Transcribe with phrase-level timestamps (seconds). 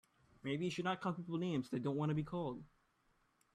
[0.41, 2.63] Maybe he should not call people names that they don't want to be called.